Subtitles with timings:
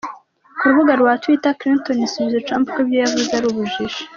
[0.57, 4.01] Ku rubuga rwa Twitter, Clinton yasubije Trump ko ibyo yavuze ari ubujiji.